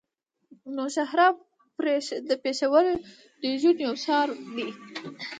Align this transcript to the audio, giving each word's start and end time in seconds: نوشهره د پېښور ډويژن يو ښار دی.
نوشهره 0.75 1.27
د 2.29 2.31
پېښور 2.43 2.85
ډويژن 3.41 3.77
يو 3.85 3.93
ښار 4.03 4.27
دی. 4.55 4.67